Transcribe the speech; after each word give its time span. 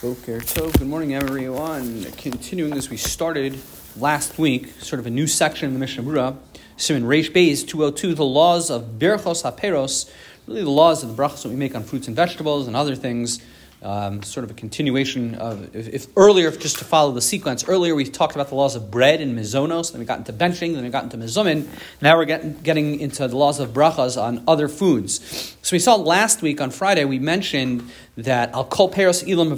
Boker 0.00 0.38
Tov. 0.38 0.78
Good 0.78 0.86
morning, 0.86 1.12
everyone. 1.12 2.04
Continuing 2.12 2.74
as 2.74 2.88
we 2.88 2.96
started 2.96 3.58
last 3.96 4.38
week, 4.38 4.68
sort 4.80 5.00
of 5.00 5.08
a 5.08 5.10
new 5.10 5.26
section 5.26 5.66
in 5.66 5.74
the 5.74 5.80
Mishnah 5.80 6.04
Berurah, 6.04 6.36
Simon 6.76 7.02
Reish 7.02 7.32
Beis 7.32 7.66
202, 7.66 8.14
the 8.14 8.24
laws 8.24 8.70
of 8.70 9.00
Birchos 9.00 9.42
HaPeros, 9.42 10.08
really 10.46 10.62
the 10.62 10.70
laws 10.70 11.02
of 11.02 11.16
the 11.16 11.20
brachos 11.20 11.42
that 11.42 11.48
we 11.48 11.56
make 11.56 11.74
on 11.74 11.82
fruits 11.82 12.06
and 12.06 12.14
vegetables 12.14 12.68
and 12.68 12.76
other 12.76 12.94
things 12.94 13.40
um, 13.82 14.22
sort 14.22 14.44
of 14.44 14.50
a 14.50 14.54
continuation 14.54 15.36
of 15.36 15.74
if, 15.74 15.88
if, 15.88 16.06
earlier 16.16 16.50
just 16.50 16.78
to 16.78 16.84
follow 16.84 17.12
the 17.12 17.20
sequence 17.20 17.68
earlier 17.68 17.94
we 17.94 18.04
talked 18.04 18.34
about 18.34 18.48
the 18.48 18.54
laws 18.54 18.74
of 18.74 18.90
bread 18.90 19.20
and 19.20 19.38
mizonos 19.38 19.92
then 19.92 20.00
we 20.00 20.04
got 20.04 20.18
into 20.18 20.32
benching 20.32 20.74
then 20.74 20.82
we 20.82 20.90
got 20.90 21.04
into 21.04 21.16
mizumin 21.16 21.66
now 22.00 22.16
we're 22.16 22.24
getting, 22.24 22.54
getting 22.62 22.98
into 22.98 23.26
the 23.28 23.36
laws 23.36 23.60
of 23.60 23.70
brachas 23.70 24.20
on 24.20 24.42
other 24.48 24.68
foods. 24.68 25.54
So 25.62 25.74
we 25.74 25.78
saw 25.78 25.94
last 25.94 26.42
week 26.42 26.60
on 26.60 26.70
friday 26.70 27.04
we 27.04 27.18
mentioned 27.18 27.88
that 28.16 28.52
al 28.52 28.64
kol 28.64 28.90
peros 28.90 29.22
ilam 29.24 29.56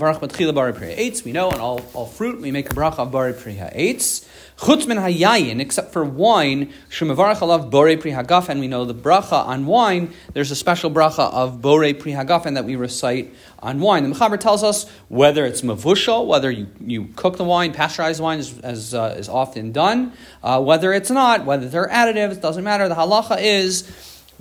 bari 0.55 0.73
priya 0.73 0.97
eitz 0.97 1.25
we 1.25 1.33
know 1.33 1.51
on 1.51 1.61
all, 1.61 1.81
all 1.95 2.07
fruit 2.07 2.41
we 2.41 2.51
make 2.51 2.71
a 2.71 2.75
bracha 2.75 2.99
of 2.99 3.11
bari 3.11 3.33
eitz 3.33 4.27
Chutz 4.61 4.87
min 4.87 4.99
hayayin, 4.99 5.59
except 5.59 5.91
for 5.91 6.05
wine, 6.05 6.71
shemavarach 6.91 7.39
alav 7.39 7.71
bore 7.71 7.97
pri 7.97 8.11
hagafen. 8.11 8.61
We 8.61 8.69
know 8.69 8.85
the 8.85 8.95
bracha 8.95 9.47
on 9.47 9.65
wine. 9.65 10.13
There's 10.35 10.51
a 10.51 10.55
special 10.55 10.91
bracha 10.91 11.33
of 11.33 11.63
bore 11.63 11.95
pri 11.95 12.13
hagafen 12.13 12.57
that 12.57 12.67
we 12.67 12.77
recite 12.77 13.35
on 13.61 13.81
wine. 13.81 14.03
The 14.03 14.15
Mechaber 14.15 14.39
tells 14.39 14.63
us 14.63 14.87
whether 15.09 15.47
it's 15.47 15.63
mavushal, 15.63 16.27
whether 16.27 16.51
you, 16.51 16.67
you 16.79 17.07
cook 17.17 17.39
the 17.39 17.45
wine, 17.45 17.73
pasteurized 17.73 18.21
wine 18.21 18.39
is, 18.39 18.59
as, 18.61 18.93
uh, 18.93 19.15
is 19.17 19.31
often 19.31 19.73
done, 19.73 20.13
uh, 20.43 20.63
whether 20.63 20.93
it's 20.93 21.11
not, 21.11 21.47
whether 21.47 21.67
they're 21.67 21.89
additives, 21.89 22.33
it 22.33 22.43
doesn't 22.43 22.65
matter. 22.65 22.87
The 22.87 22.97
halacha 22.97 23.41
is 23.41 23.91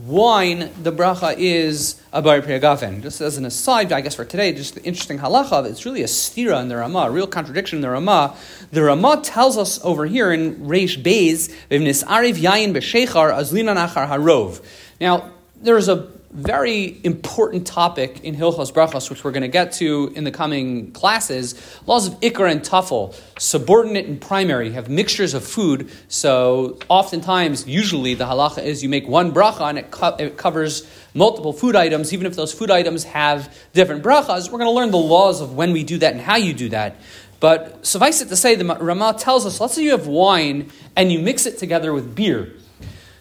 wine, 0.06 0.70
the 0.82 0.92
bracha 0.92 1.36
is 1.38 2.02
a 2.14 2.22
bari 2.22 2.42
priyagafen. 2.42 3.02
Just 3.02 3.22
as 3.22 3.38
an 3.38 3.46
aside, 3.46 3.92
I 3.92 4.02
guess 4.02 4.16
for 4.16 4.26
today, 4.26 4.54
just 4.54 4.76
the 4.76 4.84
interesting 4.84 5.20
halacha, 5.20 5.66
it's 5.70 5.86
really 5.86 6.04
a 6.04 6.08
stira 6.08 6.62
in 6.62 6.70
the 6.70 6.78
Ramah, 6.78 7.08
a 7.08 7.12
real 7.12 7.28
contradiction 7.28 7.78
in 7.78 7.82
the 7.82 7.90
Ramah. 7.90 8.36
The 8.72 8.84
Ramah 8.84 9.22
tells 9.24 9.58
us 9.58 9.84
over 9.84 10.06
here 10.06 10.32
in 10.32 10.56
Reish 10.68 11.02
Beis, 11.02 11.54
Vivnis 11.70 12.04
Ariv 12.06 12.36
Yayin 12.36 12.74
B'Shechar 12.74 13.34
Azlina 13.34 13.76
Nachar 13.76 14.08
Harov. 14.08 14.64
Now, 15.02 15.32
there's 15.62 15.90
a 15.90 16.08
very 16.32 17.00
important 17.04 17.66
topic 17.66 18.24
in 18.24 18.36
Hilchos 18.36 18.72
Brachos, 18.72 19.10
which 19.10 19.24
we're 19.24 19.32
going 19.32 19.42
to 19.42 19.48
get 19.48 19.72
to 19.74 20.12
in 20.16 20.24
the 20.24 20.32
coming 20.32 20.92
classes. 20.92 21.56
Laws 21.88 22.08
of 22.08 22.20
Ikar 22.20 22.52
and 22.52 22.62
Tafel, 22.62 23.16
subordinate 23.40 24.06
and 24.06 24.22
primary, 24.22 24.72
have 24.72 24.90
mixtures 24.90 25.34
of 25.34 25.44
food. 25.44 25.90
So 26.08 26.78
oftentimes, 26.88 27.68
usually 27.68 28.14
the 28.14 28.26
halacha 28.26 28.64
is 28.64 28.84
you 28.84 28.90
make 28.90 29.08
one 29.08 29.32
bracha 29.32 29.70
and 29.70 29.80
it, 29.80 29.90
co- 29.90 30.16
it 30.20 30.38
covers 30.38 30.88
multiple 31.16 31.52
food 31.52 31.76
items, 31.76 32.14
even 32.14 32.28
if 32.28 32.36
those 32.36 32.54
food 32.54 32.70
items 32.70 33.06
have 33.06 33.56
different 33.74 34.04
brachas. 34.04 34.52
We're 34.52 34.60
going 34.60 34.70
to 34.70 34.76
learn 34.76 34.92
the 34.92 34.98
laws 34.98 35.42
of 35.42 35.56
when 35.56 35.72
we 35.72 35.84
do 35.84 35.98
that 35.98 36.14
and 36.14 36.22
how 36.22 36.36
you 36.36 36.54
do 36.54 36.70
that. 36.70 36.96
But 37.40 37.86
suffice 37.86 38.22
it 38.22 38.28
to 38.30 38.36
say, 38.36 38.56
the 38.56 38.66
Ramah 38.66 39.16
tells 39.18 39.46
us, 39.46 39.60
let's 39.60 39.74
say 39.74 39.84
you 39.84 39.92
have 39.92 40.08
wine 40.08 40.72
and 40.96 41.12
you 41.12 41.20
mix 41.20 41.46
it 41.46 41.58
together 41.58 41.94
with 41.94 42.14
beer. 42.14 42.54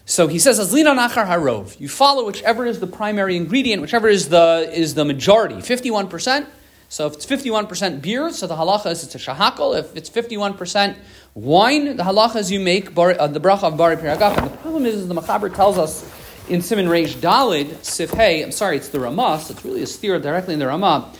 So 0.09 0.27
he 0.27 0.39
says, 0.39 0.59
Azlina 0.59 0.97
nachar 0.97 1.27
harov. 1.27 1.79
You 1.79 1.87
follow 1.87 2.25
whichever 2.25 2.65
is 2.65 2.79
the 2.79 2.87
primary 2.87 3.37
ingredient, 3.37 3.79
whichever 3.79 4.07
is 4.07 4.29
the, 4.29 4.67
is 4.73 4.95
the 4.95 5.05
majority, 5.05 5.53
51%. 5.57 6.47
So 6.89 7.05
if 7.05 7.13
it's 7.13 7.27
51% 7.27 8.01
beer, 8.01 8.31
so 8.31 8.47
the 8.47 8.55
halacha 8.55 8.89
is 8.89 9.03
it's 9.03 9.13
a 9.13 9.19
shahakal. 9.19 9.77
If 9.77 9.95
it's 9.95 10.09
51% 10.09 10.97
wine, 11.35 11.95
the 11.95 12.01
halacha 12.01 12.37
is 12.37 12.51
you 12.51 12.59
make 12.59 12.95
bar, 12.95 13.15
uh, 13.19 13.27
the 13.27 13.39
bracha 13.39 13.65
of 13.65 13.77
bari 13.77 13.97
piragaf. 13.97 14.35
And 14.35 14.49
The 14.49 14.57
problem 14.57 14.87
is, 14.87 15.07
the 15.07 15.13
Machaber 15.13 15.53
tells 15.53 15.77
us 15.77 16.11
in 16.49 16.63
Simon 16.63 16.87
Reish 16.87 17.13
Dalid, 17.13 17.85
Sif 17.85 18.09
Hey, 18.09 18.41
I'm 18.41 18.51
sorry, 18.51 18.77
it's 18.77 18.89
the 18.89 18.99
Ramah, 18.99 19.41
so 19.41 19.53
it's 19.53 19.63
really 19.63 19.83
a 19.83 19.85
stira 19.85 20.19
directly 20.19 20.55
in 20.55 20.59
the 20.59 20.65
Ramah. 20.65 21.13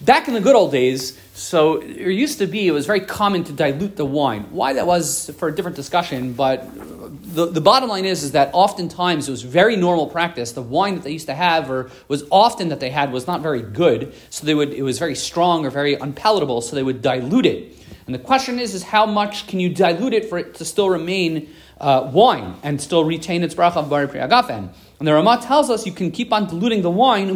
Back 0.00 0.26
in 0.26 0.34
the 0.34 0.40
good 0.40 0.56
old 0.56 0.72
days, 0.72 1.16
so 1.34 1.76
it 1.76 1.96
used 1.98 2.38
to 2.38 2.48
be, 2.48 2.66
it 2.66 2.72
was 2.72 2.84
very 2.84 3.00
common 3.00 3.44
to 3.44 3.52
dilute 3.52 3.94
the 3.94 4.04
wine. 4.04 4.48
Why 4.50 4.72
that 4.72 4.88
was 4.88 5.30
for 5.38 5.48
a 5.48 5.54
different 5.54 5.76
discussion, 5.76 6.32
but 6.32 6.68
the, 7.34 7.46
the 7.46 7.60
bottom 7.60 7.88
line 7.88 8.04
is, 8.04 8.22
is 8.22 8.32
that 8.32 8.50
oftentimes 8.52 9.28
it 9.28 9.30
was 9.30 9.42
very 9.42 9.76
normal 9.76 10.06
practice. 10.06 10.52
The 10.52 10.62
wine 10.62 10.94
that 10.94 11.04
they 11.04 11.12
used 11.12 11.26
to 11.26 11.34
have, 11.34 11.70
or 11.70 11.90
was 12.08 12.24
often 12.30 12.68
that 12.68 12.80
they 12.80 12.90
had, 12.90 13.12
was 13.12 13.26
not 13.26 13.42
very 13.42 13.62
good. 13.62 14.14
So 14.30 14.46
they 14.46 14.54
would, 14.54 14.72
it 14.72 14.82
was 14.82 14.98
very 14.98 15.14
strong 15.14 15.66
or 15.66 15.70
very 15.70 15.94
unpalatable, 15.94 16.62
so 16.62 16.76
they 16.76 16.82
would 16.82 17.02
dilute 17.02 17.46
it. 17.46 17.78
And 18.06 18.14
the 18.14 18.18
question 18.18 18.58
is, 18.58 18.74
is 18.74 18.82
how 18.82 19.06
much 19.06 19.46
can 19.46 19.60
you 19.60 19.68
dilute 19.68 20.12
it 20.12 20.28
for 20.28 20.38
it 20.38 20.54
to 20.54 20.64
still 20.64 20.90
remain 20.90 21.48
uh, 21.80 22.10
wine 22.12 22.56
and 22.62 22.80
still 22.80 23.04
retain 23.04 23.42
its 23.42 23.54
bracha 23.54 23.76
of 23.76 23.90
bari 23.90 24.06
priagafen? 24.08 24.70
And 24.98 25.08
the 25.08 25.14
Ramah 25.14 25.40
tells 25.42 25.70
us 25.70 25.86
you 25.86 25.92
can 25.92 26.10
keep 26.10 26.32
on 26.32 26.46
diluting 26.46 26.82
the 26.82 26.90
wine. 26.90 27.28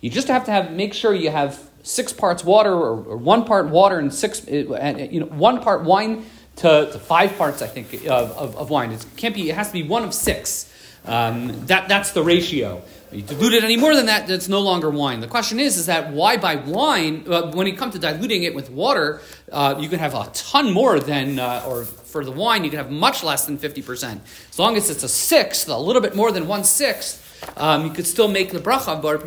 You 0.00 0.10
just 0.10 0.28
have 0.28 0.44
to 0.44 0.50
have 0.50 0.72
make 0.72 0.94
sure 0.94 1.14
you 1.14 1.30
have 1.30 1.68
six 1.82 2.12
parts 2.12 2.44
water 2.44 2.72
or, 2.72 3.02
or 3.02 3.16
one 3.16 3.44
part 3.44 3.68
water 3.68 3.98
and 3.98 4.12
six, 4.12 4.46
uh, 4.46 5.08
you 5.10 5.20
know, 5.20 5.26
one 5.26 5.60
part 5.62 5.84
wine 5.84 6.24
to, 6.58 6.90
to 6.92 6.98
five 6.98 7.36
parts, 7.36 7.62
I 7.62 7.66
think, 7.66 7.94
of, 8.06 8.30
of, 8.32 8.56
of, 8.56 8.70
wine. 8.70 8.92
It 8.92 9.04
can't 9.16 9.34
be. 9.34 9.48
It 9.48 9.54
has 9.54 9.68
to 9.68 9.72
be 9.72 9.82
one 9.82 10.04
of 10.04 10.12
six. 10.12 10.72
Um, 11.04 11.66
that 11.66 11.88
that's 11.88 12.12
the 12.12 12.22
ratio. 12.22 12.82
You 13.10 13.22
dilute 13.22 13.54
it 13.54 13.64
any 13.64 13.78
more 13.78 13.96
than 13.96 14.06
that, 14.06 14.28
it's 14.28 14.48
no 14.48 14.60
longer 14.60 14.90
wine. 14.90 15.20
The 15.20 15.28
question 15.28 15.58
is, 15.58 15.78
is 15.78 15.86
that 15.86 16.12
why 16.12 16.36
by 16.36 16.56
wine, 16.56 17.24
uh, 17.26 17.52
when 17.52 17.66
you 17.66 17.74
come 17.74 17.90
to 17.92 17.98
diluting 17.98 18.42
it 18.42 18.54
with 18.54 18.70
water, 18.70 19.22
uh, 19.50 19.76
you 19.80 19.88
can 19.88 19.98
have 19.98 20.14
a 20.14 20.28
ton 20.34 20.70
more 20.72 21.00
than, 21.00 21.38
uh, 21.38 21.64
or 21.66 21.84
for 21.84 22.22
the 22.22 22.30
wine, 22.30 22.64
you 22.64 22.70
can 22.70 22.78
have 22.78 22.90
much 22.90 23.24
less 23.24 23.46
than 23.46 23.56
50%. 23.56 24.20
As 24.50 24.58
long 24.58 24.76
as 24.76 24.90
it's 24.90 25.04
a 25.04 25.08
sixth, 25.08 25.70
a 25.70 25.78
little 25.78 26.02
bit 26.02 26.14
more 26.14 26.30
than 26.30 26.46
one 26.46 26.64
sixth, 26.64 27.24
um, 27.56 27.86
you 27.86 27.92
could 27.92 28.06
still 28.06 28.28
make 28.28 28.52
the 28.52 28.58
bracha 28.58 28.88
of 28.88 29.00
bar. 29.00 29.18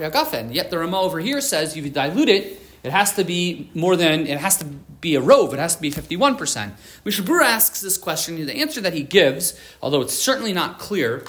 Yet 0.51 0.69
the 0.69 0.77
Ramah 0.77 0.99
over 1.01 1.19
here 1.19 1.41
says 1.41 1.75
if 1.75 1.83
you 1.83 1.89
dilute 1.89 2.29
it, 2.29 2.60
it 2.83 2.91
has 2.91 3.13
to 3.13 3.23
be 3.23 3.69
more 3.73 3.95
than, 3.95 4.27
it 4.27 4.39
has 4.39 4.57
to 4.57 4.65
be 4.65 5.15
a 5.15 5.21
rove, 5.21 5.53
it 5.53 5.59
has 5.59 5.75
to 5.75 5.81
be 5.81 5.91
51%. 5.91 6.71
Mishnah 7.05 7.25
Berurah 7.25 7.45
asks 7.45 7.81
this 7.81 7.97
question, 7.97 8.45
the 8.45 8.55
answer 8.55 8.81
that 8.81 8.93
he 8.93 9.03
gives, 9.03 9.59
although 9.81 10.01
it's 10.01 10.17
certainly 10.17 10.53
not 10.53 10.79
clear, 10.79 11.23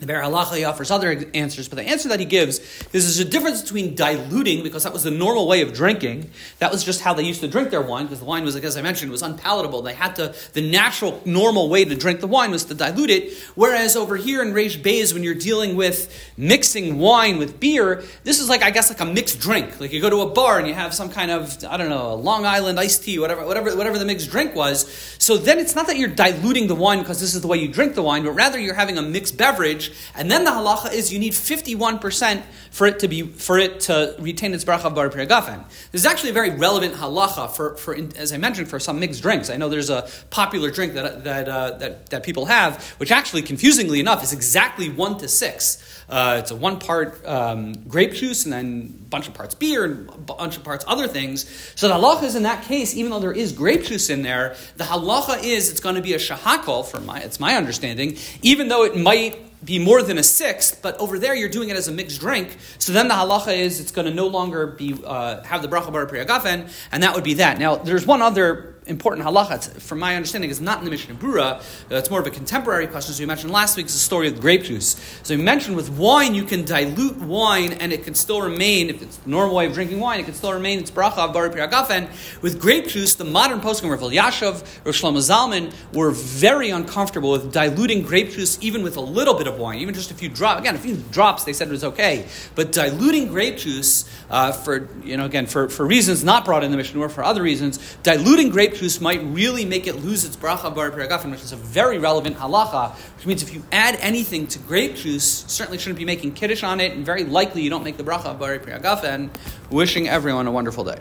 the 0.00 0.06
Biur 0.06 0.22
Halacha 0.22 0.68
offers 0.68 0.90
other 0.90 1.24
answers, 1.34 1.68
but 1.68 1.76
the 1.76 1.82
answer 1.82 2.08
that 2.08 2.20
he 2.20 2.26
gives 2.26 2.58
is 2.92 3.04
there's 3.04 3.18
a 3.18 3.24
difference 3.24 3.62
between 3.62 3.94
diluting, 3.94 4.62
because 4.62 4.84
that 4.84 4.92
was 4.92 5.02
the 5.02 5.10
normal 5.10 5.48
way 5.48 5.62
of 5.62 5.72
drinking. 5.72 6.30
That 6.58 6.70
was 6.70 6.84
just 6.84 7.00
how 7.00 7.14
they 7.14 7.24
used 7.24 7.40
to 7.40 7.48
drink 7.48 7.70
their 7.70 7.82
wine, 7.82 8.04
because 8.04 8.20
the 8.20 8.24
wine 8.24 8.44
was, 8.44 8.54
as 8.56 8.76
I 8.76 8.82
mentioned, 8.82 9.10
was 9.10 9.22
unpalatable. 9.22 9.82
They 9.82 9.94
had 9.94 10.16
to, 10.16 10.34
the 10.52 10.70
natural, 10.70 11.20
normal 11.24 11.68
way 11.68 11.84
to 11.84 11.94
drink 11.94 12.20
the 12.20 12.26
wine 12.26 12.50
was 12.50 12.64
to 12.66 12.74
dilute 12.74 13.10
it. 13.10 13.36
Whereas 13.54 13.96
over 13.96 14.16
here 14.16 14.42
in 14.42 14.52
Reish 14.52 14.80
Beis, 14.80 15.12
when 15.12 15.22
you're 15.22 15.34
dealing 15.34 15.76
with 15.76 16.32
mixing 16.36 16.98
wine 16.98 17.38
with 17.38 17.58
beer, 17.58 18.04
this 18.24 18.40
is 18.40 18.48
like, 18.48 18.62
I 18.62 18.70
guess, 18.70 18.90
like 18.90 19.00
a 19.00 19.04
mixed 19.04 19.40
drink. 19.40 19.80
Like 19.80 19.92
you 19.92 20.00
go 20.00 20.10
to 20.10 20.20
a 20.20 20.30
bar 20.30 20.58
and 20.58 20.68
you 20.68 20.74
have 20.74 20.94
some 20.94 21.10
kind 21.10 21.30
of, 21.30 21.64
I 21.64 21.76
don't 21.76 21.88
know, 21.88 22.14
Long 22.14 22.46
Island 22.46 22.78
iced 22.78 23.04
tea, 23.04 23.18
whatever, 23.18 23.44
whatever, 23.44 23.76
whatever 23.76 23.98
the 23.98 24.04
mixed 24.04 24.30
drink 24.30 24.54
was. 24.54 24.88
So 25.18 25.36
then 25.36 25.58
it's 25.58 25.74
not 25.74 25.86
that 25.88 25.96
you're 25.96 26.08
diluting 26.08 26.68
the 26.68 26.74
wine 26.74 26.98
because 27.00 27.20
this 27.20 27.34
is 27.34 27.40
the 27.40 27.48
way 27.48 27.58
you 27.58 27.68
drink 27.68 27.94
the 27.94 28.02
wine, 28.02 28.24
but 28.24 28.32
rather 28.32 28.58
you're 28.58 28.74
having 28.74 28.98
a 28.98 29.02
mixed 29.02 29.36
beverage 29.36 29.87
and 30.14 30.30
then 30.30 30.44
the 30.44 30.50
halacha 30.50 30.92
is 30.92 31.12
you 31.12 31.18
need 31.18 31.32
51% 31.32 32.42
for 32.70 32.86
it 32.86 33.00
to 33.00 33.08
be 33.08 33.22
for 33.22 33.58
it 33.58 33.80
to 33.80 34.14
retain 34.18 34.54
its 34.54 34.64
bracha 34.64 34.84
of 34.84 34.94
bar 34.94 35.08
piragafen. 35.08 35.64
This 35.92 36.02
is 36.02 36.06
actually 36.06 36.30
a 36.30 36.34
very 36.34 36.50
relevant 36.50 36.94
halacha 36.94 37.50
for, 37.50 37.76
for 37.76 37.96
as 38.16 38.32
I 38.32 38.36
mentioned, 38.36 38.68
for 38.68 38.78
some 38.78 39.00
mixed 39.00 39.22
drinks. 39.22 39.50
I 39.50 39.56
know 39.56 39.68
there's 39.68 39.90
a 39.90 40.08
popular 40.30 40.70
drink 40.70 40.94
that, 40.94 41.24
that, 41.24 41.48
uh, 41.48 41.70
that, 41.78 42.06
that 42.10 42.22
people 42.22 42.46
have, 42.46 42.82
which 42.98 43.10
actually, 43.10 43.42
confusingly 43.42 44.00
enough, 44.00 44.22
is 44.22 44.32
exactly 44.32 44.90
1 44.90 45.18
to 45.18 45.28
6. 45.28 45.84
Uh, 46.08 46.36
it's 46.38 46.50
a 46.50 46.56
one 46.56 46.78
part 46.78 47.24
um, 47.26 47.74
grape 47.86 48.14
juice 48.14 48.44
and 48.44 48.52
then 48.52 48.94
a 48.98 49.08
bunch 49.10 49.28
of 49.28 49.34
parts 49.34 49.54
beer 49.54 49.84
and 49.84 50.08
a 50.08 50.16
bunch 50.16 50.56
of 50.56 50.64
parts 50.64 50.84
other 50.88 51.06
things. 51.06 51.46
So 51.74 51.88
the 51.88 51.94
halacha 51.94 52.24
is 52.24 52.34
in 52.34 52.44
that 52.44 52.64
case, 52.64 52.94
even 52.94 53.10
though 53.10 53.20
there 53.20 53.32
is 53.32 53.52
grape 53.52 53.84
juice 53.84 54.08
in 54.08 54.22
there, 54.22 54.56
the 54.76 54.84
halacha 54.84 55.42
is 55.42 55.70
it's 55.70 55.80
going 55.80 55.96
to 55.96 56.02
be 56.02 56.14
a 56.14 56.18
shahakal, 56.18 56.86
for 56.86 57.00
my, 57.00 57.20
it's 57.20 57.38
my 57.38 57.56
understanding, 57.56 58.16
even 58.42 58.68
though 58.68 58.84
it 58.84 58.96
might 58.96 59.47
be 59.64 59.78
more 59.78 60.02
than 60.02 60.18
a 60.18 60.22
sixth, 60.22 60.80
but 60.82 60.96
over 60.98 61.18
there 61.18 61.34
you're 61.34 61.48
doing 61.48 61.68
it 61.68 61.76
as 61.76 61.88
a 61.88 61.92
mixed 61.92 62.20
drink. 62.20 62.56
So 62.78 62.92
then 62.92 63.08
the 63.08 63.14
halacha 63.14 63.56
is 63.56 63.80
it's 63.80 63.90
going 63.90 64.06
to 64.06 64.14
no 64.14 64.26
longer 64.26 64.66
be 64.66 64.94
uh, 65.04 65.42
have 65.42 65.62
the 65.62 65.68
bracha 65.68 65.92
bar 65.92 66.06
priyagafen, 66.06 66.70
and 66.92 67.02
that 67.02 67.14
would 67.14 67.24
be 67.24 67.34
that. 67.34 67.58
Now 67.58 67.76
there's 67.76 68.06
one 68.06 68.22
other 68.22 68.76
important 68.88 69.26
halacha, 69.26 69.80
from 69.80 69.98
my 69.98 70.16
understanding, 70.16 70.50
is 70.50 70.60
not 70.60 70.78
in 70.78 70.84
the 70.84 70.90
Mishnah 70.90 71.14
Berurah. 71.14 71.62
It's 71.90 72.10
more 72.10 72.20
of 72.20 72.26
a 72.26 72.30
contemporary 72.30 72.86
question. 72.86 73.14
So 73.14 73.20
we 73.22 73.26
mentioned 73.26 73.52
last 73.52 73.76
week 73.76 73.86
is 73.86 73.92
the 73.92 73.98
story 73.98 74.28
of 74.28 74.40
grape 74.40 74.64
juice. 74.64 74.96
So 75.22 75.36
we 75.36 75.42
mentioned 75.42 75.76
with 75.76 75.90
wine, 75.90 76.34
you 76.34 76.44
can 76.44 76.64
dilute 76.64 77.18
wine 77.18 77.74
and 77.74 77.92
it 77.92 78.04
can 78.04 78.14
still 78.14 78.42
remain, 78.42 78.90
if 78.90 79.02
it's 79.02 79.18
the 79.18 79.30
normal 79.30 79.54
way 79.56 79.66
of 79.66 79.74
drinking 79.74 80.00
wine, 80.00 80.20
it 80.20 80.24
can 80.24 80.34
still 80.34 80.52
remain 80.52 80.78
its 80.78 80.90
bracha 80.90 81.18
of 81.18 81.32
bari 81.32 81.50
piragafen. 81.50 82.08
With 82.42 82.60
grape 82.60 82.88
juice, 82.88 83.14
the 83.14 83.24
modern 83.24 83.60
poskim, 83.60 83.90
Rav 83.90 84.00
Elyashiv, 84.00 84.84
Rav 84.84 84.94
Shlomo 84.94 85.18
Zalman, 85.18 85.72
were 85.92 86.10
very 86.10 86.70
uncomfortable 86.70 87.30
with 87.30 87.52
diluting 87.52 88.02
grape 88.02 88.30
juice 88.30 88.58
even 88.60 88.82
with 88.82 88.96
a 88.96 89.00
little 89.00 89.34
bit 89.34 89.46
of 89.46 89.58
wine, 89.58 89.78
even 89.78 89.94
just 89.94 90.10
a 90.10 90.14
few 90.14 90.28
drops. 90.28 90.60
Again, 90.60 90.74
a 90.74 90.78
few 90.78 90.96
drops, 91.10 91.44
they 91.44 91.52
said 91.52 91.68
it 91.68 91.72
was 91.72 91.84
okay. 91.84 92.26
But 92.54 92.72
diluting 92.72 93.28
grape 93.28 93.58
juice 93.58 94.08
uh, 94.30 94.52
for, 94.52 94.88
you 95.04 95.16
know, 95.16 95.26
again, 95.26 95.46
for, 95.46 95.68
for 95.68 95.86
reasons 95.86 96.24
not 96.24 96.44
brought 96.44 96.64
in 96.64 96.70
the 96.70 96.76
Mishnah 96.76 97.00
or 97.00 97.08
for 97.08 97.22
other 97.22 97.42
reasons, 97.42 97.78
diluting 98.02 98.50
grape 98.50 98.74
juice 98.78 99.00
might 99.00 99.22
really 99.24 99.64
make 99.64 99.86
it 99.86 99.96
lose 99.96 100.24
its 100.24 100.36
bracha 100.36 100.74
bar 100.74 100.90
peragafen, 100.90 101.30
which 101.30 101.42
is 101.42 101.52
a 101.52 101.56
very 101.56 101.98
relevant 101.98 102.36
halacha, 102.36 102.94
which 103.16 103.26
means 103.26 103.42
if 103.42 103.52
you 103.52 103.62
add 103.72 103.96
anything 104.00 104.46
to 104.46 104.58
grape 104.60 104.96
juice, 104.96 105.44
certainly 105.48 105.78
shouldn't 105.78 105.98
be 105.98 106.04
making 106.04 106.32
kiddush 106.32 106.62
on 106.62 106.80
it, 106.80 106.92
and 106.92 107.04
very 107.04 107.24
likely 107.24 107.62
you 107.62 107.70
don't 107.70 107.84
make 107.84 107.96
the 107.96 108.04
bracha 108.04 108.38
bar 108.38 108.58
peragafen. 108.58 109.30
Wishing 109.70 110.08
everyone 110.08 110.46
a 110.46 110.52
wonderful 110.52 110.84
day. 110.84 110.98